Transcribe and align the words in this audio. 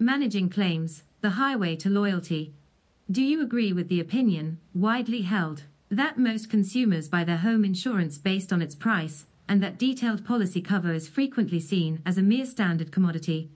Managing 0.00 0.48
claims, 0.48 1.02
the 1.22 1.30
highway 1.30 1.74
to 1.74 1.90
loyalty. 1.90 2.54
Do 3.10 3.20
you 3.20 3.42
agree 3.42 3.72
with 3.72 3.88
the 3.88 3.98
opinion, 3.98 4.58
widely 4.72 5.22
held, 5.22 5.64
that 5.90 6.16
most 6.16 6.48
consumers 6.48 7.08
buy 7.08 7.24
their 7.24 7.38
home 7.38 7.64
insurance 7.64 8.16
based 8.16 8.52
on 8.52 8.62
its 8.62 8.76
price, 8.76 9.26
and 9.48 9.60
that 9.60 9.76
detailed 9.76 10.24
policy 10.24 10.60
cover 10.60 10.92
is 10.92 11.08
frequently 11.08 11.58
seen 11.58 12.00
as 12.06 12.16
a 12.16 12.22
mere 12.22 12.46
standard 12.46 12.92
commodity? 12.92 13.50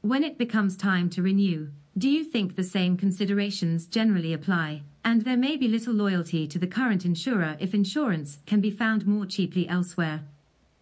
When 0.00 0.24
it 0.24 0.38
becomes 0.38 0.74
time 0.74 1.10
to 1.10 1.22
renew, 1.22 1.68
do 1.98 2.08
you 2.08 2.24
think 2.24 2.56
the 2.56 2.64
same 2.64 2.96
considerations 2.96 3.84
generally 3.84 4.32
apply, 4.32 4.84
and 5.04 5.20
there 5.20 5.36
may 5.36 5.58
be 5.58 5.68
little 5.68 5.92
loyalty 5.92 6.46
to 6.46 6.58
the 6.58 6.66
current 6.66 7.04
insurer 7.04 7.58
if 7.60 7.74
insurance 7.74 8.38
can 8.46 8.62
be 8.62 8.70
found 8.70 9.06
more 9.06 9.26
cheaply 9.26 9.68
elsewhere? 9.68 10.22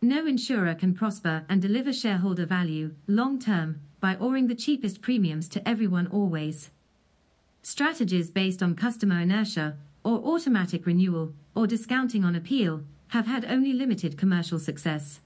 No 0.00 0.28
insurer 0.28 0.76
can 0.76 0.94
prosper 0.94 1.44
and 1.48 1.60
deliver 1.60 1.92
shareholder 1.92 2.46
value 2.46 2.94
long 3.08 3.40
term 3.40 3.80
by 4.06 4.14
offering 4.20 4.46
the 4.46 4.54
cheapest 4.54 5.02
premiums 5.02 5.48
to 5.48 5.68
everyone 5.68 6.06
always. 6.06 6.70
Strategies 7.62 8.30
based 8.30 8.62
on 8.62 8.76
customer 8.76 9.18
inertia, 9.18 9.76
or 10.04 10.18
automatic 10.20 10.86
renewal, 10.86 11.32
or 11.56 11.66
discounting 11.66 12.24
on 12.24 12.36
appeal, 12.36 12.84
have 13.08 13.26
had 13.26 13.44
only 13.46 13.72
limited 13.72 14.16
commercial 14.16 14.60
success. 14.60 15.20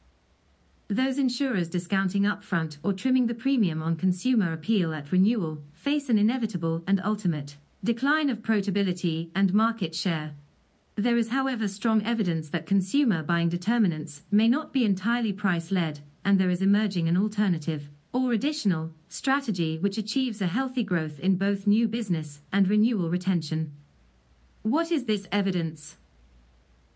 Those 0.89 1.19
insurers 1.19 1.69
discounting 1.69 2.23
upfront 2.23 2.79
or 2.83 2.95
trimming 2.95 3.27
the 3.27 3.35
premium 3.35 3.83
on 3.83 3.97
consumer 3.97 4.55
appeal 4.55 4.95
at 4.95 5.13
renewal 5.13 5.59
face 5.75 6.09
an 6.09 6.17
inevitable 6.17 6.83
and 6.87 7.03
ultimate 7.05 7.59
decline 7.85 8.31
of 8.31 8.39
profitability 8.39 9.29
and 9.35 9.53
market 9.53 9.95
share. 9.95 10.33
There 10.97 11.19
is, 11.19 11.29
however, 11.29 11.69
strong 11.69 12.03
evidence 12.07 12.49
that 12.49 12.65
consumer 12.65 13.23
buying 13.23 13.51
determinants 13.51 14.23
may 14.31 14.49
not 14.49 14.73
be 14.73 14.87
entirely 14.87 15.35
price 15.35 15.71
led, 15.71 16.01
and 16.25 16.41
there 16.41 16.49
is 16.49 16.63
emerging 16.63 17.09
an 17.09 17.19
alternative 17.19 17.91
or 18.13 18.33
additional 18.33 18.93
strategy 19.09 19.79
which 19.79 19.99
achieves 19.99 20.41
a 20.41 20.47
healthy 20.47 20.83
growth 20.83 21.21
in 21.21 21.37
both 21.37 21.67
new 21.67 21.87
business 21.87 22.41
and 22.53 22.69
renewal 22.69 23.11
retention. 23.11 23.73
What 24.63 24.91
is 24.91 25.05
this 25.05 25.27
evidence? 25.33 25.97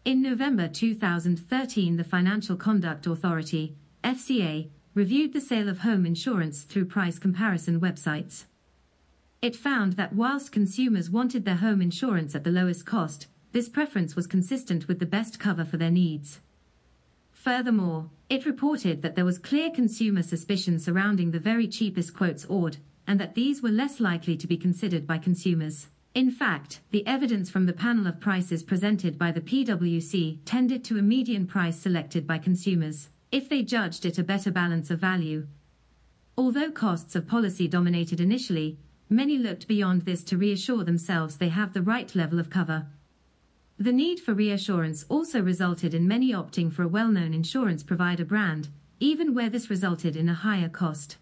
In 0.04 0.20
November 0.20 0.68
2013, 0.68 1.96
the 1.96 2.04
Financial 2.04 2.56
Conduct 2.56 3.06
Authority 3.06 3.76
FCA, 4.04 4.68
reviewed 4.92 5.32
the 5.32 5.40
sale 5.40 5.68
of 5.68 5.78
home 5.78 6.04
insurance 6.04 6.62
through 6.62 6.84
price 6.84 7.18
comparison 7.18 7.80
websites. 7.80 8.44
It 9.40 9.56
found 9.56 9.94
that 9.94 10.12
whilst 10.12 10.52
consumers 10.52 11.10
wanted 11.10 11.44
their 11.44 11.56
home 11.56 11.80
insurance 11.80 12.34
at 12.34 12.44
the 12.44 12.50
lowest 12.50 12.84
cost, 12.84 13.26
this 13.52 13.68
preference 13.68 14.14
was 14.14 14.26
consistent 14.26 14.86
with 14.86 14.98
the 14.98 15.06
best 15.06 15.40
cover 15.40 15.64
for 15.64 15.78
their 15.78 15.90
needs. 15.90 16.40
Furthermore, 17.44 18.08
it 18.30 18.46
reported 18.46 19.02
that 19.02 19.16
there 19.16 19.24
was 19.26 19.36
clear 19.36 19.70
consumer 19.70 20.22
suspicion 20.22 20.78
surrounding 20.78 21.30
the 21.30 21.38
very 21.38 21.68
cheapest 21.68 22.14
quotes 22.14 22.46
awed, 22.48 22.78
and 23.06 23.20
that 23.20 23.34
these 23.34 23.60
were 23.60 23.68
less 23.68 24.00
likely 24.00 24.34
to 24.34 24.46
be 24.46 24.56
considered 24.56 25.06
by 25.06 25.18
consumers. 25.18 25.88
In 26.14 26.30
fact, 26.30 26.80
the 26.90 27.06
evidence 27.06 27.50
from 27.50 27.66
the 27.66 27.74
panel 27.74 28.06
of 28.06 28.18
prices 28.18 28.62
presented 28.62 29.18
by 29.18 29.30
the 29.30 29.42
PCW 29.42 30.38
tended 30.46 30.82
to 30.84 30.96
a 30.96 31.02
median 31.02 31.46
price 31.46 31.76
selected 31.76 32.26
by 32.26 32.38
consumers 32.38 33.10
if 33.30 33.46
they 33.46 33.62
judged 33.62 34.06
it 34.06 34.18
a 34.18 34.24
better 34.24 34.50
balance 34.50 34.90
of 34.90 34.98
value. 34.98 35.46
Although 36.38 36.70
costs 36.70 37.14
of 37.14 37.28
policy 37.28 37.68
dominated 37.68 38.20
initially, 38.20 38.78
many 39.10 39.36
looked 39.36 39.68
beyond 39.68 40.06
this 40.06 40.24
to 40.24 40.38
reassure 40.38 40.82
themselves 40.82 41.36
they 41.36 41.50
have 41.50 41.74
the 41.74 41.82
right 41.82 42.14
level 42.14 42.40
of 42.40 42.48
cover. 42.48 42.86
The 43.78 43.92
need 43.92 44.20
for 44.20 44.34
reassurance 44.34 45.04
also 45.08 45.42
resulted 45.42 45.94
in 45.94 46.06
many 46.06 46.32
opting 46.32 46.72
for 46.72 46.82
a 46.84 46.88
well 46.88 47.08
known 47.08 47.34
insurance 47.34 47.82
provider 47.82 48.24
brand, 48.24 48.68
even 49.00 49.34
where 49.34 49.50
this 49.50 49.68
resulted 49.68 50.14
in 50.14 50.28
a 50.28 50.34
higher 50.34 50.68
cost. 50.68 51.18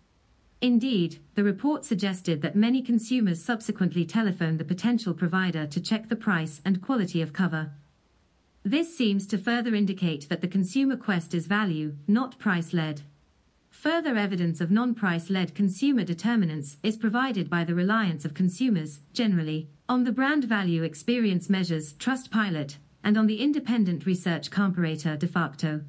Indeed, 0.61 1.19
the 1.35 1.45
report 1.45 1.85
suggested 1.85 2.43
that 2.43 2.55
many 2.55 2.83
consumers 2.83 3.43
subsequently 3.43 4.05
telephoned 4.05 4.61
the 4.61 4.65
potential 4.65 5.15
provider 5.15 5.67
to 5.67 5.81
check 5.81 6.09
the 6.09 6.17
price 6.17 6.61
and 6.65 6.83
quality 6.83 7.23
of 7.23 7.33
cover. 7.33 7.73
This 8.63 8.97
seems 8.97 9.27
to 9.29 9.39
further 9.39 9.75
indicate 9.75 10.29
that 10.29 10.41
the 10.41 10.47
consumer 10.47 10.97
quest 10.97 11.35
is 11.35 11.47
value, 11.47 11.97
not 12.07 12.39
price 12.39 12.73
led. 12.73 13.03
Further 13.83 14.17
evidence 14.17 14.61
of 14.61 14.71
non 14.71 14.95
price 14.95 15.29
led 15.29 15.57
consumer 15.57 16.05
determinants 16.05 16.77
is 16.85 16.97
provided 16.97 17.51
by 17.51 17.65
the 17.65 17.75
reliance 17.75 18.25
of 18.25 18.33
consumers, 18.33 19.01
generally, 19.13 19.71
on 19.89 20.05
the 20.05 20.13
brand 20.13 20.45
value 20.45 20.85
experience 20.85 21.51
measures 21.51 21.93
Trustpilot 21.95 22.77
and 23.03 23.19
on 23.19 23.27
the 23.27 23.41
independent 23.41 24.07
research 24.07 24.53
comparator 24.53 25.19
Defaqto. 25.19 25.83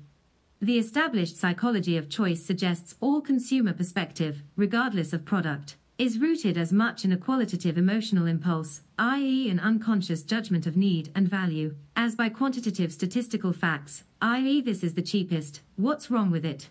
The 0.60 0.80
established 0.80 1.38
psychology 1.38 1.96
of 1.96 2.10
choice 2.10 2.44
suggests 2.44 2.96
all 3.00 3.22
consumer 3.22 3.74
perspective, 3.74 4.42
regardless 4.56 5.14
of 5.14 5.24
product, 5.24 5.76
is 6.00 6.18
rooted 6.18 6.58
as 6.58 6.74
much 6.74 7.06
in 7.06 7.12
a 7.12 7.18
qualitative 7.18 7.78
emotional 7.78 8.26
impulse, 8.26 8.82
i.e., 8.98 9.52
an 9.52 9.60
unconscious 9.60 10.24
judgment 10.24 10.66
of 10.66 10.76
need 10.76 11.12
and 11.14 11.28
value, 11.28 11.76
as 11.96 12.16
by 12.16 12.28
quantitative 12.30 12.92
statistical 12.92 13.54
facts, 13.54 14.04
i.e., 14.20 14.62
this 14.62 14.82
is 14.82 14.96
the 14.96 15.04
cheapest, 15.04 15.62
what's 15.76 16.10
wrong 16.10 16.32
with 16.32 16.44
it? 16.44 16.70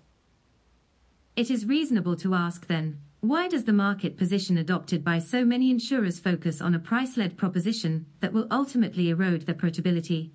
It 1.34 1.50
is 1.50 1.65
reasonable 1.65 2.16
to 2.16 2.34
ask 2.34 2.66
then, 2.66 2.98
why 3.20 3.48
does 3.48 3.65
the 3.65 3.72
market 3.72 4.19
position 4.19 4.59
adopted 4.59 5.03
by 5.03 5.19
so 5.19 5.47
many 5.47 5.70
insurers 5.70 6.20
focus 6.20 6.60
on 6.60 6.75
a 6.75 6.78
price 6.78 7.16
led 7.16 7.38
proposition 7.38 8.04
that 8.20 8.34
will 8.34 8.47
ultimately 8.50 9.09
erode 9.09 9.42
their 9.42 9.54
profitability? 9.54 10.32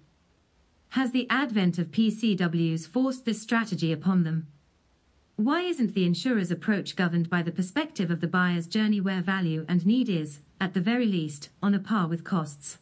Has 0.90 1.12
the 1.12 1.28
advent 1.30 1.78
of 1.78 1.91
PCWs 1.91 2.88
forced 2.88 3.25
this 3.25 3.40
strategy 3.41 3.91
upon 3.91 4.24
them? 4.24 4.47
Why 5.36 5.62
isn't 5.62 5.94
the 5.94 6.06
insurer's 6.06 6.50
approach 6.50 6.96
governed 6.96 7.30
by 7.30 7.44
the 7.44 7.52
perspective 7.52 8.09
of 8.09 8.19
the 8.19 8.28
buyer's 8.28 8.66
journey 8.66 9.00
where 9.00 9.22
value 9.22 9.66
and 9.68 9.86
need 9.86 10.09
is, 10.09 10.40
at 10.59 10.74
the 10.74 10.81
very 10.81 11.06
least, 11.06 11.50
on 11.62 11.75
a 11.75 11.80
par 11.80 12.07
with 12.07 12.24
costs? 12.24 12.80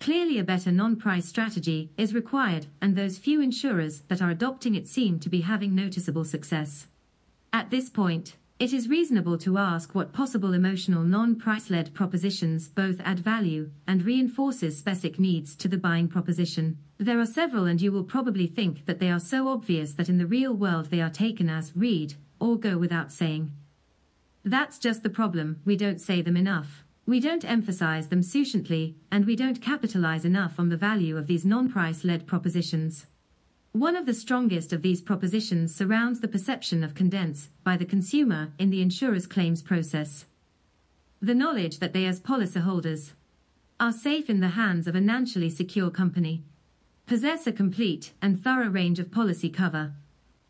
Clearly, 0.00 0.38
a 0.38 0.44
better 0.44 0.72
non 0.72 0.96
price 0.96 1.26
strategy 1.26 1.90
is 1.98 2.14
required, 2.14 2.68
and 2.80 2.96
those 2.96 3.18
few 3.18 3.42
insurers 3.42 4.00
that 4.08 4.22
are 4.22 4.30
adopting 4.30 4.74
it 4.74 4.88
seem 4.88 5.20
to 5.20 5.28
be 5.28 5.42
having 5.42 5.74
noticeable 5.74 6.24
success. 6.24 6.86
At 7.54 7.70
this 7.70 7.90
point, 7.90 8.36
it 8.58 8.72
is 8.72 8.88
reasonable 8.88 9.36
to 9.38 9.58
ask 9.58 9.94
what 9.94 10.12
possible 10.12 10.54
emotional 10.54 11.02
non-price 11.02 11.68
led 11.68 11.92
propositions 11.92 12.68
both 12.68 13.00
add 13.04 13.18
value 13.18 13.70
and 13.86 14.02
reinforces 14.02 14.78
specific 14.78 15.18
needs 15.18 15.54
to 15.56 15.68
the 15.68 15.76
buying 15.76 16.08
proposition. 16.08 16.78
There 16.96 17.20
are 17.20 17.26
several 17.26 17.66
and 17.66 17.82
you 17.82 17.92
will 17.92 18.04
probably 18.04 18.46
think 18.46 18.86
that 18.86 19.00
they 19.00 19.10
are 19.10 19.20
so 19.20 19.48
obvious 19.48 19.92
that 19.94 20.08
in 20.08 20.16
the 20.16 20.26
real 20.26 20.54
world 20.54 20.86
they 20.86 21.02
are 21.02 21.10
taken 21.10 21.50
as 21.50 21.76
read 21.76 22.14
or 22.40 22.56
go 22.56 22.78
without 22.78 23.12
saying. 23.12 23.52
That's 24.44 24.78
just 24.78 25.02
the 25.02 25.10
problem, 25.10 25.60
we 25.66 25.76
don't 25.76 26.00
say 26.00 26.22
them 26.22 26.36
enough. 26.36 26.84
We 27.04 27.20
don't 27.20 27.44
emphasize 27.44 28.08
them 28.08 28.22
sufficiently, 28.22 28.96
and 29.10 29.26
we 29.26 29.36
don't 29.36 29.60
capitalize 29.60 30.24
enough 30.24 30.58
on 30.58 30.68
the 30.68 30.76
value 30.76 31.16
of 31.16 31.26
these 31.26 31.44
non-price 31.44 32.04
led 32.04 32.26
propositions. 32.26 33.06
One 33.72 33.96
of 33.96 34.04
the 34.04 34.12
strongest 34.12 34.74
of 34.74 34.82
these 34.82 35.00
propositions 35.00 35.74
surrounds 35.74 36.20
the 36.20 36.28
perception 36.28 36.84
of 36.84 36.94
condense 36.94 37.48
by 37.64 37.78
the 37.78 37.86
consumer 37.86 38.52
in 38.58 38.68
the 38.68 38.82
insurer's 38.82 39.26
claims 39.26 39.62
process. 39.62 40.26
The 41.22 41.34
knowledge 41.34 41.78
that 41.78 41.94
they, 41.94 42.04
as 42.04 42.20
policyholders, 42.20 43.12
are 43.80 43.90
safe 43.90 44.28
in 44.28 44.40
the 44.40 44.48
hands 44.60 44.86
of 44.86 44.94
a 44.94 44.98
financially 44.98 45.48
secure 45.48 45.90
company, 45.90 46.44
possess 47.06 47.46
a 47.46 47.52
complete 47.52 48.12
and 48.20 48.38
thorough 48.38 48.68
range 48.68 48.98
of 48.98 49.10
policy 49.10 49.48
cover, 49.48 49.94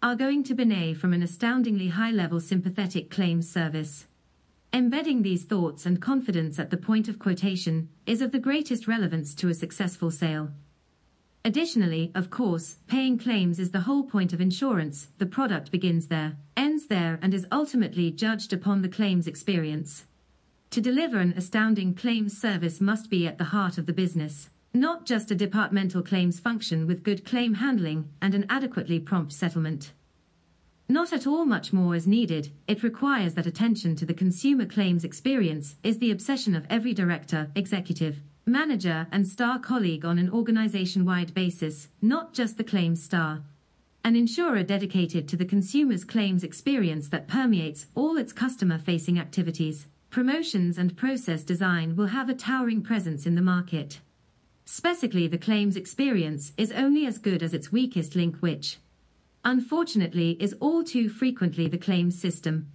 are 0.03 0.17
going 0.17 0.43
to 0.43 0.55
benefit 0.55 0.97
from 0.97 1.13
an 1.13 1.23
astoundingly 1.23 1.89
high 1.89 2.11
level 2.11 2.41
sympathetic 2.41 3.09
claims 3.09 3.49
service. 3.49 4.09
Embedding 4.73 5.23
these 5.23 5.45
thoughts 5.45 5.87
and 5.87 6.03
confidence 6.03 6.59
at 6.59 6.71
the 6.71 6.77
point 6.77 7.07
of 7.07 7.21
quotation 7.21 7.89
is 8.05 8.21
of 8.21 8.33
the 8.33 8.41
greatest 8.41 8.89
relevance 8.89 9.33
to 9.33 9.49
a 9.49 9.55
successful 9.55 10.11
sale. 10.11 10.51
Additionally, 11.45 12.13
of 12.15 12.31
course, 12.31 12.79
paying 12.87 13.19
claims 13.19 13.59
is 13.59 13.73
the 13.73 13.81
whole 13.81 14.05
point 14.05 14.33
of 14.33 14.41
insurance. 14.41 15.09
The 15.19 15.27
product 15.27 15.73
begins 15.73 16.07
there, 16.07 16.37
ends 16.57 16.87
there, 16.87 17.19
and 17.21 17.35
is 17.35 17.47
ultimately 17.51 18.13
judged 18.13 18.53
upon 18.53 18.83
the 18.83 18.89
claims 18.89 19.27
experience. 19.27 20.07
To 20.71 20.81
deliver 20.81 21.19
an 21.19 21.35
astounding 21.37 21.95
claims 21.95 22.41
service 22.41 22.81
must 22.81 23.11
be 23.11 23.27
at 23.27 23.39
the 23.39 23.45
heart 23.45 23.77
of 23.77 23.87
the 23.87 23.93
business, 23.93 24.51
not 24.73 25.05
just 25.05 25.33
a 25.33 25.35
departmental 25.35 26.01
claims 26.03 26.39
function 26.39 26.87
with 26.87 27.03
good 27.03 27.25
claim 27.25 27.55
handling 27.55 28.09
and 28.23 28.37
an 28.37 28.47
adequately 28.49 29.01
prompt 29.01 29.33
settlement. 29.33 29.93
Not 30.89 31.13
at 31.13 31.27
all 31.27 31.45
much 31.45 31.73
more 31.73 31.97
is 31.97 32.07
needed, 32.07 32.53
it 32.69 32.85
requires 32.85 33.35
that 33.35 33.47
attention 33.47 33.97
to 33.97 34.07
the 34.07 34.15
consumer 34.15 34.65
claims 34.65 35.05
experience 35.05 35.75
is 35.83 35.99
the 35.99 36.13
obsession 36.13 36.55
of 36.55 36.67
every 36.71 36.95
director, 36.95 37.51
executive, 37.57 38.21
manager, 38.45 39.07
and 39.13 39.27
star 39.27 39.59
colleague 39.59 40.05
on 40.05 40.19
an 40.19 40.31
organization 40.31 41.05
wide 41.05 41.33
basis, 41.35 41.89
not 42.01 42.33
just 42.33 42.57
the 42.57 42.65
claims 42.65 43.03
star. 43.03 43.43
An 44.05 44.17
insurer 44.17 44.65
dedicated 44.65 45.29
to 45.29 45.37
the 45.37 45.45
consumer's 45.45 46.05
claims 46.05 46.43
experience 46.43 47.09
that 47.11 47.29
permeates 47.29 47.87
all 47.95 48.17
its 48.17 48.33
customer 48.33 48.79
facing 48.79 49.19
activities, 49.19 49.87
promotions, 50.11 50.77
and 50.77 50.97
process 50.97 51.45
design 51.45 51.95
will 51.95 52.09
have 52.09 52.29
a 52.29 52.35
towering 52.35 52.83
presence 52.83 53.27
in 53.27 53.37
the 53.37 53.43
market. 53.43 54.01
Specifically, 54.65 55.29
the 55.29 55.39
claims 55.39 55.77
experience 55.77 56.53
is 56.57 56.73
only 56.73 57.07
as 57.07 57.19
good 57.19 57.43
as 57.43 57.55
its 57.55 57.71
weakest 57.71 58.17
link, 58.17 58.39
which, 58.39 58.79
unfortunately, 59.45 60.37
is 60.41 60.57
all 60.59 60.83
too 60.83 61.09
frequently 61.09 61.69
the 61.69 61.79
claims 61.79 62.21
system. 62.21 62.72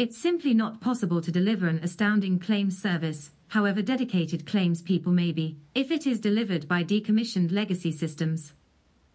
It's 0.00 0.16
simply 0.16 0.54
not 0.54 0.80
possible 0.80 1.20
to 1.20 1.30
deliver 1.30 1.68
an 1.68 1.80
astounding 1.82 2.38
claims 2.38 2.80
service, 2.80 3.32
however 3.48 3.82
dedicated 3.82 4.46
claims 4.46 4.80
people 4.80 5.12
may 5.12 5.30
be, 5.30 5.58
if 5.74 5.90
it 5.90 6.06
is 6.06 6.18
delivered 6.18 6.66
by 6.66 6.82
decommissioned 6.82 7.52
legacy 7.52 7.92
systems. 7.92 8.54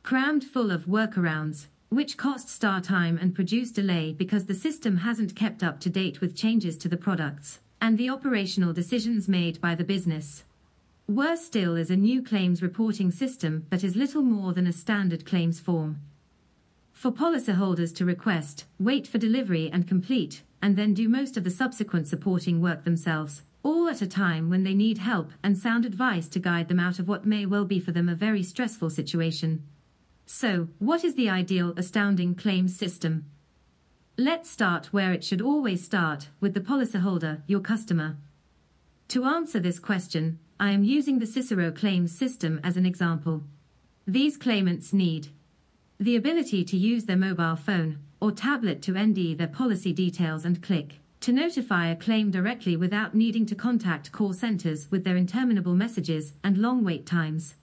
Crammed 0.04 0.44
full 0.44 0.70
of 0.70 0.86
workarounds, 0.86 1.70
which 1.90 2.18
cost 2.18 2.50
star 2.50 2.82
time 2.82 3.18
and 3.18 3.34
produce 3.34 3.72
delay 3.72 4.14
because 4.14 4.46
the 4.46 4.54
system 4.54 4.98
hasn't 4.98 5.36
kept 5.36 5.64
up 5.64 5.80
to 5.80 5.90
date 5.90 6.22
with 6.22 6.36
changes 6.38 6.78
to 6.78 6.88
the 6.88 6.98
products 6.98 7.62
and 7.82 7.98
the 7.98 8.12
operational 8.12 8.72
decisions 8.72 9.28
made 9.28 9.60
by 9.60 9.74
the 9.74 9.84
business. 9.84 10.44
Worse 11.08 11.44
still 11.44 11.76
is 11.76 11.90
a 11.90 11.96
new 11.96 12.22
claims 12.22 12.62
reporting 12.62 13.10
system 13.10 13.66
that 13.72 13.84
is 13.84 13.96
little 13.96 14.22
more 14.22 14.54
than 14.54 14.68
a 14.68 14.72
standard 14.72 15.26
claims 15.26 15.60
form. 15.60 16.00
For 16.94 17.12
policyholders 17.12 17.94
to 17.96 18.06
request, 18.06 18.66
wait 18.80 19.08
for 19.08 19.18
delivery 19.18 19.70
and 19.74 19.88
complete, 19.88 20.44
and 20.66 20.76
then 20.76 20.96
do 20.96 21.08
most 21.08 21.38
of 21.38 21.44
the 21.44 21.52
subsequent 21.52 22.08
supporting 22.08 22.60
work 22.60 22.86
themselves, 22.86 23.44
all 23.62 23.88
at 23.88 24.02
a 24.02 24.08
time 24.08 24.50
when 24.50 24.64
they 24.64 24.74
need 24.74 24.98
help 24.98 25.30
and 25.44 25.56
sound 25.56 25.86
advice 25.86 26.28
to 26.28 26.40
guide 26.40 26.70
them 26.70 26.80
out 26.80 26.98
of 26.98 27.08
what 27.08 27.24
may 27.24 27.46
well 27.46 27.66
be 27.66 27.80
for 27.80 27.92
them 27.92 28.10
a 28.10 28.16
very 28.16 28.42
stressful 28.42 28.90
situation. 28.90 29.62
So, 30.26 30.70
what 30.80 31.04
is 31.04 31.14
the 31.14 31.30
ideal 31.30 31.76
astounding 31.78 32.34
claims 32.34 32.76
system? 32.76 33.26
Let's 34.18 34.50
start 34.50 34.88
where 34.88 35.14
it 35.14 35.24
should 35.24 35.40
always 35.40 35.86
start, 35.86 36.30
with 36.40 36.56
the 36.56 36.62
policyholder, 36.62 37.44
your 37.46 37.60
customer. 37.60 38.18
To 39.10 39.24
answer 39.24 39.60
this 39.60 39.78
question, 39.78 40.40
I 40.60 40.72
am 40.72 40.84
using 40.84 41.20
the 41.20 41.28
Cicero 41.28 41.72
claims 41.72 42.18
system 42.18 42.60
as 42.64 42.76
an 42.76 42.88
example. 42.88 43.44
These 44.08 44.36
claimants 44.36 44.94
need 44.94 45.28
the 46.00 46.16
ability 46.16 46.66
to 46.66 46.76
use 46.76 47.06
their 47.06 47.18
mobile 47.18 47.56
phone 47.56 48.00
or 48.26 48.32
tablet 48.32 48.82
to 48.82 49.00
ND 49.00 49.38
their 49.38 49.48
policy 49.48 49.94
details 49.94 50.46
and 50.46 50.64
click 50.64 51.00
to 51.20 51.32
notify 51.32 51.90
a 51.90 51.96
claim 51.96 52.32
directly 52.32 52.76
without 52.76 53.14
needing 53.14 53.46
to 53.46 53.54
contact 53.54 54.12
call 54.12 54.34
centers 54.34 54.90
with 54.90 55.04
their 55.04 55.16
interminable 55.16 55.76
messages 55.76 56.34
and 56.44 56.58
long 56.58 56.84
wait 56.84 57.06
times. 57.06 57.54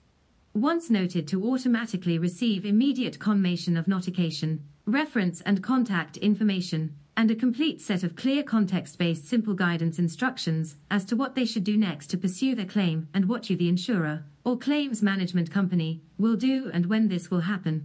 Once 0.54 0.88
noted 0.88 1.26
to 1.26 1.44
automatically 1.44 2.16
receive 2.16 2.64
immediate 2.64 3.18
confirmation 3.18 3.76
of 3.76 3.88
notification, 3.88 4.62
reference 4.86 5.40
and 5.40 5.64
contact 5.64 6.16
information, 6.18 6.94
and 7.16 7.28
a 7.28 7.34
complete 7.34 7.80
set 7.80 8.04
of 8.04 8.14
clear 8.14 8.44
context-based 8.44 9.26
simple 9.26 9.54
guidance 9.54 9.98
instructions 9.98 10.76
as 10.92 11.04
to 11.04 11.16
what 11.16 11.34
they 11.34 11.44
should 11.44 11.64
do 11.64 11.76
next 11.76 12.06
to 12.06 12.16
pursue 12.16 12.54
their 12.54 12.66
claim 12.66 13.08
and 13.12 13.28
what 13.28 13.50
you 13.50 13.56
the 13.56 13.68
insurer, 13.68 14.22
or 14.44 14.56
claims 14.56 15.02
management 15.02 15.50
company, 15.50 16.02
will 16.18 16.36
do 16.36 16.70
and 16.72 16.86
when 16.86 17.08
this 17.08 17.32
will 17.32 17.40
happen. 17.40 17.84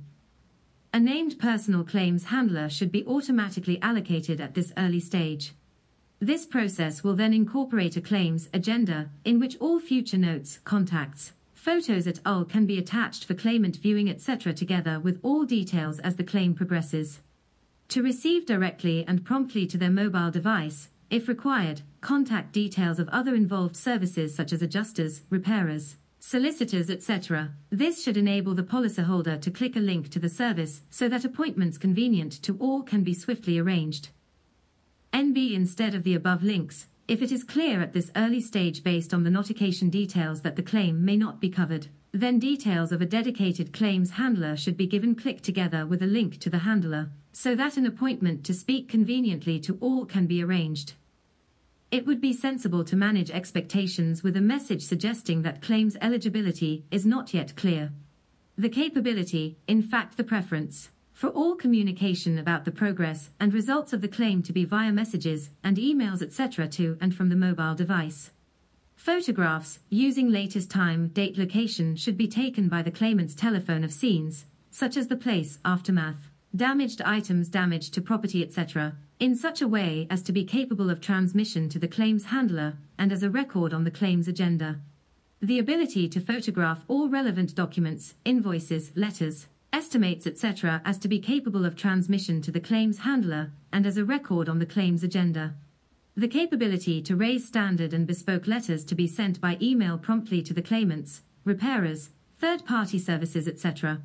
A 0.98 1.00
named 1.00 1.38
personal 1.38 1.84
claims 1.84 2.24
handler 2.24 2.70
should 2.70 2.92
be 2.92 3.06
automatically 3.06 3.80
allocated 3.84 4.42
at 4.42 4.56
this 4.56 4.74
early 4.78 5.00
stage. 5.00 5.54
This 6.20 6.48
process 6.48 7.04
will 7.04 7.16
then 7.16 7.34
incorporate 7.34 7.96
a 7.98 8.02
claims 8.02 8.50
agenda 8.52 9.12
in 9.24 9.40
which 9.40 9.58
all 9.60 9.80
future 9.80 10.18
notes, 10.18 10.58
contacts, 10.64 11.34
Photos 11.54 12.08
et 12.08 12.20
al. 12.26 12.46
can 12.46 12.66
be 12.66 12.80
attached 12.80 13.26
for 13.26 13.36
claimant 13.36 13.76
viewing 13.76 14.10
etc. 14.10 14.54
together 14.54 15.00
with 15.00 15.20
all 15.22 15.46
details 15.46 16.00
as 16.00 16.16
the 16.16 16.24
claim 16.24 16.56
progresses. 16.56 17.22
To 17.90 18.02
receive 18.02 18.48
directly 18.48 19.06
and 19.08 19.24
promptly 19.24 19.68
to 19.68 19.78
their 19.78 19.92
mobile 19.92 20.32
device, 20.32 20.90
if 21.12 21.28
required, 21.28 21.84
contact 22.02 22.54
details 22.54 22.98
of 22.98 23.08
other 23.10 23.36
involved 23.36 23.76
services 23.76 24.34
such 24.34 24.52
as 24.52 24.64
adjusters, 24.64 25.22
repairers, 25.30 25.98
solicitors, 26.20 26.90
etc. 26.90 27.52
This 27.70 28.04
should 28.04 28.18
enable 28.18 28.54
the 28.54 28.64
policyholder 28.64 29.40
to 29.42 29.52
click 29.52 29.76
a 29.76 29.80
link 29.80 30.10
to 30.10 30.20
the 30.20 30.30
service 30.30 30.82
so 30.90 31.08
that 31.10 31.26
appointments 31.26 31.78
convenient 31.78 32.34
to 32.44 32.58
all 32.60 32.84
can 32.84 33.04
be 33.04 33.14
swiftly 33.14 33.58
arranged. 33.60 34.10
NB 35.14 35.54
instead 35.54 35.96
of 35.96 36.04
the 36.04 36.16
above 36.16 36.44
links, 36.44 36.88
if 37.08 37.22
it 37.22 37.32
is 37.32 37.44
clear 37.44 37.82
at 37.82 37.94
this 37.94 38.12
early 38.16 38.42
stage 38.42 38.84
based 38.84 39.14
on 39.14 39.24
the 39.24 39.30
notification 39.30 39.90
details 39.90 40.42
that 40.42 40.58
the 40.58 40.64
claim 40.64 41.06
may 41.06 41.16
not 41.16 41.40
be 41.40 41.50
covered, 41.50 41.88
then 42.12 42.40
details 42.40 42.92
of 42.92 43.02
a 43.02 43.06
dedicated 43.06 43.72
claims 43.72 44.12
handler 44.12 44.58
should 44.58 44.76
be 44.76 44.88
given 44.88 45.16
click 45.16 45.42
together 45.42 45.86
with 45.86 46.02
a 46.02 46.08
link 46.08 46.40
to 46.40 46.50
the 46.50 46.60
handler, 46.60 47.10
so 47.32 47.56
that 47.56 47.78
an 47.78 47.86
appointment 47.86 48.44
to 48.44 48.54
speak 48.54 48.90
conveniently 48.90 49.60
to 49.60 49.78
all 49.80 50.06
can 50.06 50.26
be 50.26 50.44
arranged. 50.44 50.96
It 51.90 52.06
would 52.06 52.20
be 52.20 52.34
sensible 52.34 52.84
to 52.84 52.98
manage 52.98 53.32
expectations 53.32 54.22
with 54.22 54.36
a 54.36 54.42
message 54.42 54.84
suggesting 54.84 55.44
that 55.44 55.62
claims 55.62 55.96
eligibility 56.02 56.84
is 56.92 57.06
not 57.06 57.34
yet 57.34 57.56
clear. 57.56 57.94
The 58.58 58.68
capability, 58.68 59.58
in 59.68 59.82
fact 59.82 60.18
the 60.18 60.26
preference, 60.26 60.90
for 61.14 61.30
all 61.30 61.56
communication 61.56 62.38
about 62.38 62.66
the 62.66 62.72
progress 62.72 63.30
and 63.40 63.54
results 63.54 63.94
of 63.94 64.02
the 64.02 64.10
claim 64.10 64.44
to 64.44 64.52
be 64.52 64.66
via 64.66 64.92
messages 64.92 65.50
and 65.64 65.78
emails 65.78 66.22
etc. 66.22 66.68
to 66.68 66.98
and 67.00 67.16
from 67.16 67.30
the 67.30 67.38
mobile 67.38 67.74
device. 67.74 68.32
Photographs 68.96 69.80
using 69.90 70.30
latest 70.30 70.70
time, 70.70 71.08
date, 71.08 71.38
location 71.38 71.96
should 71.96 72.18
be 72.18 72.28
taken 72.28 72.68
by 72.68 72.82
the 72.82 72.92
claimant's 72.92 73.34
telephone 73.34 73.86
of 73.86 73.94
scenes, 73.94 74.46
such 74.72 74.98
as 74.98 75.08
the 75.08 75.16
place, 75.16 75.60
aftermath, 75.64 76.30
damaged 76.56 77.02
items, 77.02 77.50
damage 77.50 77.92
to 77.92 78.02
property, 78.02 78.44
etc., 78.44 78.96
in 79.20 79.36
such 79.36 79.62
a 79.62 79.68
way 79.68 80.08
as 80.10 80.22
to 80.22 80.32
be 80.32 80.44
capable 80.44 80.90
of 80.90 81.02
transmission 81.02 81.70
to 81.70 81.80
the 81.80 81.88
claims 81.88 82.26
handler 82.26 82.78
and 82.98 83.12
as 83.12 83.24
a 83.24 83.30
record 83.30 83.74
on 83.74 83.84
the 83.84 83.92
claims 83.92 84.28
agenda. 84.28 84.80
The 85.42 85.60
ability 85.60 86.08
to 86.10 86.20
photograph 86.20 86.84
all 86.88 87.10
relevant 87.10 87.54
documents, 87.54 88.16
invoices, 88.26 88.92
letters, 88.96 89.48
estimates 89.74 90.26
etc. 90.26 90.82
as 90.86 90.98
to 90.98 91.08
be 91.08 91.20
capable 91.20 91.66
of 91.66 91.76
transmission 91.76 92.42
to 92.42 92.52
the 92.52 92.60
claims 92.60 93.00
handler 93.00 93.52
and 93.72 93.86
as 93.86 93.98
a 93.98 94.06
record 94.06 94.50
on 94.50 94.60
the 94.60 94.66
claims 94.66 95.04
agenda. 95.04 95.54
The 96.16 96.28
capability 96.28 97.02
to 97.04 97.16
raise 97.16 97.48
standard 97.48 97.94
and 97.94 98.08
bespoke 98.08 98.48
letters 98.48 98.84
to 98.86 98.96
be 98.96 99.06
sent 99.06 99.40
by 99.40 99.58
email 99.62 99.98
promptly 100.00 100.42
to 100.44 100.54
the 100.54 100.64
claimants, 100.64 101.22
repairers, 101.44 102.10
third-party 102.40 102.98
services 102.98 103.48
etc. 103.48 104.02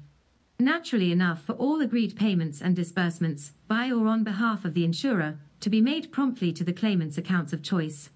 Naturally 0.59 1.11
enough 1.11 1.43
for 1.43 1.55
all 1.55 1.81
agreed 1.81 2.17
payments 2.17 2.61
and 2.61 2.77
disbursements, 2.77 3.53
by 3.67 3.91
or 3.91 4.07
on 4.07 4.23
behalf 4.23 4.65
of 4.65 4.75
the 4.75 4.85
insurer, 4.85 5.39
to 5.61 5.71
be 5.71 5.81
made 5.81 6.13
promptly 6.13 6.53
to 6.53 6.65
the 6.65 6.73
claimant's 6.73 7.19
accounts 7.19 7.53
of 7.53 7.63
choice. 7.63 8.11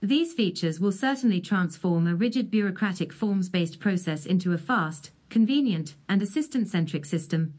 These 0.00 0.32
features 0.34 0.78
will 0.78 0.92
certainly 0.92 1.40
transform 1.40 2.06
a 2.06 2.14
rigid 2.14 2.50
bureaucratic 2.50 3.12
forms-based 3.12 3.80
process 3.80 4.26
into 4.26 4.52
a 4.52 4.58
fast, 4.58 5.10
convenient, 5.28 5.96
and 6.08 6.22
assistant-centric 6.22 7.04
system. 7.04 7.54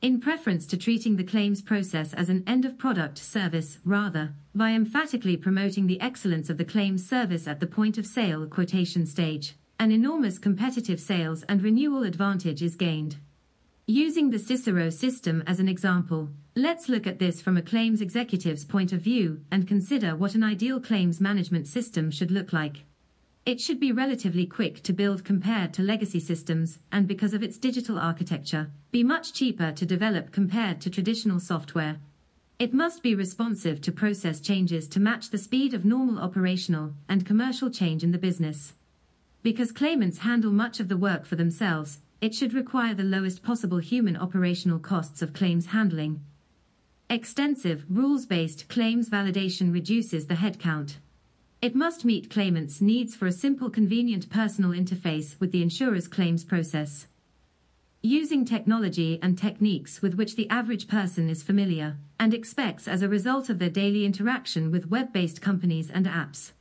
In 0.00 0.20
preference 0.20 0.66
to 0.66 0.76
treating 0.76 1.16
the 1.16 1.24
claims 1.24 1.62
process 1.62 2.12
as 2.12 2.28
an 2.28 2.44
end-of-product 2.46 3.18
service, 3.18 3.78
rather, 3.84 4.34
by 4.54 4.72
emphatically 4.72 5.36
promoting 5.36 5.86
the 5.86 6.00
excellence 6.00 6.50
of 6.50 6.58
the 6.58 6.64
claims 6.64 7.08
service 7.08 7.46
at 7.46 7.60
the 7.60 7.66
point 7.66 7.98
of 7.98 8.06
sale 8.06 8.46
quotation 8.46 9.06
stage, 9.06 9.56
an 9.78 9.90
enormous 9.90 10.38
competitive 10.38 11.00
sales 11.00 11.42
and 11.48 11.62
renewal 11.62 12.02
advantage 12.02 12.62
is 12.62 12.76
gained. 12.76 13.16
Using 13.86 14.30
the 14.30 14.38
Cicero 14.38 14.88
system 14.88 15.42
as 15.46 15.60
an 15.60 15.68
example, 15.68 16.30
let's 16.56 16.88
look 16.88 17.06
at 17.06 17.18
this 17.18 17.42
from 17.42 17.58
a 17.58 17.62
claims 17.62 18.00
executive's 18.00 18.64
point 18.64 18.94
of 18.94 19.02
view 19.02 19.42
and 19.50 19.68
consider 19.68 20.16
what 20.16 20.34
an 20.34 20.42
ideal 20.42 20.80
claims 20.80 21.20
management 21.20 21.66
system 21.66 22.10
should 22.10 22.30
look 22.30 22.50
like. 22.50 22.86
It 23.44 23.60
should 23.60 23.78
be 23.78 23.92
relatively 23.92 24.46
quick 24.46 24.82
to 24.84 24.94
build 24.94 25.22
compared 25.22 25.74
to 25.74 25.82
legacy 25.82 26.18
systems, 26.18 26.78
and 26.90 27.06
because 27.06 27.34
of 27.34 27.42
its 27.42 27.58
digital 27.58 27.98
architecture, 27.98 28.70
be 28.90 29.04
much 29.04 29.34
cheaper 29.34 29.70
to 29.72 29.84
develop 29.84 30.32
compared 30.32 30.80
to 30.80 30.88
traditional 30.88 31.38
software. 31.38 31.98
It 32.58 32.72
must 32.72 33.02
be 33.02 33.14
responsive 33.14 33.82
to 33.82 33.92
process 33.92 34.40
changes 34.40 34.88
to 34.88 34.98
match 34.98 35.28
the 35.28 35.36
speed 35.36 35.74
of 35.74 35.84
normal 35.84 36.18
operational 36.18 36.94
and 37.06 37.26
commercial 37.26 37.68
change 37.68 38.02
in 38.02 38.12
the 38.12 38.18
business. 38.18 38.72
Because 39.42 39.72
claimants 39.72 40.20
handle 40.20 40.52
much 40.52 40.80
of 40.80 40.88
the 40.88 40.96
work 40.96 41.26
for 41.26 41.36
themselves, 41.36 41.98
it 42.24 42.34
should 42.34 42.54
require 42.54 42.94
the 42.94 43.04
lowest 43.04 43.42
possible 43.42 43.76
human 43.76 44.16
operational 44.16 44.78
costs 44.78 45.20
of 45.20 45.34
claims 45.34 45.66
handling. 45.66 46.22
Extensive, 47.10 47.84
rules-based 47.90 48.66
claims 48.66 49.10
validation 49.10 49.74
reduces 49.74 50.26
the 50.26 50.36
headcount. 50.36 50.94
It 51.60 51.74
must 51.74 52.02
meet 52.02 52.30
claimants' 52.30 52.80
needs 52.80 53.14
for 53.14 53.26
a 53.26 53.32
simple 53.32 53.68
convenient 53.68 54.30
personal 54.30 54.70
interface 54.70 55.38
with 55.38 55.52
the 55.52 55.60
insurer's 55.60 56.08
claims 56.08 56.44
process. 56.44 57.08
Using 58.00 58.46
technology 58.46 59.18
and 59.20 59.36
techniques 59.36 60.00
with 60.00 60.14
which 60.14 60.34
the 60.34 60.48
average 60.48 60.88
person 60.88 61.28
is 61.28 61.42
familiar 61.42 61.98
and 62.18 62.32
expects 62.32 62.88
as 62.88 63.02
a 63.02 63.08
result 63.16 63.50
of 63.50 63.58
their 63.58 63.68
daily 63.68 64.06
interaction 64.06 64.70
with 64.70 64.88
web-based 64.88 65.42
companies 65.42 65.90
and 65.90 66.06
apps. 66.06 66.52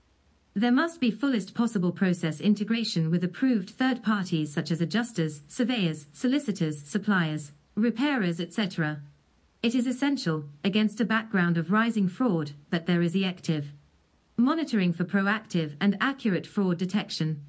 There 0.56 0.72
must 0.72 1.00
be 1.00 1.10
fullest 1.10 1.56
possible 1.56 1.92
process 1.92 2.40
integration 2.40 3.10
with 3.10 3.24
approved 3.24 3.72
third 3.72 4.04
parties 4.04 4.54
such 4.54 4.70
as 4.70 4.82
adjusters, 4.82 5.42
surveyors, 5.48 6.06
solicitors, 6.14 6.84
suppliers, 6.84 7.54
repairers, 7.76 8.40
etc. 8.40 9.02
It 9.64 9.74
is 9.74 9.88
essential, 9.88 10.46
against 10.64 11.02
a 11.02 11.06
background 11.06 11.58
of 11.58 11.72
rising 11.72 12.08
fraud, 12.08 12.52
that 12.70 12.86
there 12.86 13.02
is 13.02 13.16
active 13.16 13.74
monitoring 14.38 14.94
for 14.94 15.06
proactive 15.06 15.76
and 15.80 15.98
accurate 16.02 16.46
fraud 16.46 16.78
detection, 16.78 17.42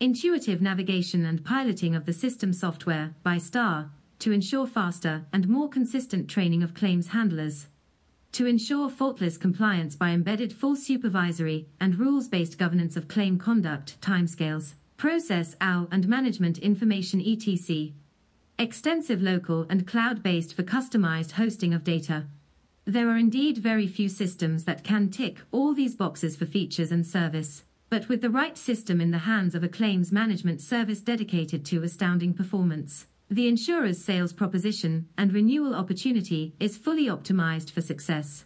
intuitive 0.00 0.60
navigation 0.60 1.24
and 1.24 1.44
piloting 1.44 1.94
of 1.94 2.04
the 2.04 2.12
system 2.12 2.52
software 2.52 3.14
by 3.22 3.36
STAR 3.36 3.90
to 4.18 4.32
ensure 4.32 4.66
faster 4.66 5.24
and 5.32 5.48
more 5.48 5.68
consistent 5.68 6.28
training 6.28 6.62
of 6.62 6.74
claims 6.74 7.08
handlers, 7.08 7.68
to 8.32 8.46
ensure 8.46 8.88
faultless 8.88 9.36
compliance 9.36 9.96
by 9.96 10.10
embedded 10.10 10.52
full 10.52 10.76
supervisory 10.76 11.68
and 11.80 11.98
rules-based 11.98 12.58
governance 12.58 12.96
of 12.96 13.08
claim 13.08 13.38
conduct, 13.38 14.00
timescales, 14.00 14.74
process 14.96 15.56
OW 15.60 15.88
and 15.90 16.06
management 16.06 16.58
information 16.58 17.20
etc. 17.20 17.92
Extensive 18.58 19.22
local 19.22 19.66
and 19.70 19.86
cloud-based 19.86 20.54
for 20.54 20.62
customized 20.62 21.32
hosting 21.32 21.72
of 21.72 21.82
data. 21.82 22.26
There 22.84 23.08
are 23.08 23.16
indeed 23.16 23.58
very 23.58 23.86
few 23.86 24.08
systems 24.08 24.64
that 24.64 24.84
can 24.84 25.08
tick 25.08 25.38
all 25.50 25.72
these 25.72 25.94
boxes 25.94 26.36
for 26.36 26.44
features 26.44 26.92
and 26.92 27.06
service, 27.06 27.64
but 27.88 28.08
with 28.08 28.20
the 28.20 28.30
right 28.30 28.58
system 28.58 29.00
in 29.00 29.10
the 29.10 29.18
hands 29.18 29.54
of 29.54 29.64
a 29.64 29.68
claims 29.68 30.12
management 30.12 30.60
service 30.60 31.00
dedicated 31.00 31.64
to 31.66 31.82
astounding 31.82 32.34
performance, 32.34 33.06
the 33.30 33.46
insurer's 33.46 34.02
sales 34.02 34.32
proposition 34.32 35.06
and 35.16 35.32
renewal 35.32 35.72
opportunity 35.74 36.56
is 36.58 36.76
fully 36.76 37.06
optimized 37.06 37.70
for 37.70 37.80
success. 37.80 38.44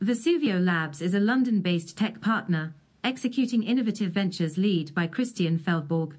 Vesuvio 0.00 0.64
Labs 0.64 1.02
is 1.02 1.14
a 1.14 1.20
London 1.20 1.60
based 1.60 1.98
tech 1.98 2.20
partner 2.20 2.74
executing 3.02 3.64
innovative 3.64 4.12
ventures 4.12 4.56
lead 4.56 4.94
by 4.94 5.08
Christian 5.08 5.58
Feldborg. 5.58 6.12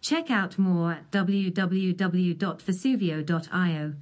Check 0.00 0.32
out 0.32 0.58
more 0.58 0.90
at 0.92 1.12
www.vesuvio.io. 1.12 3.94